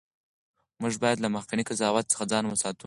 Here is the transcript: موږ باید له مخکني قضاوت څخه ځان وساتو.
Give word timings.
موږ 0.81 0.93
باید 1.03 1.17
له 1.21 1.29
مخکني 1.35 1.63
قضاوت 1.69 2.05
څخه 2.11 2.23
ځان 2.31 2.43
وساتو. 2.47 2.79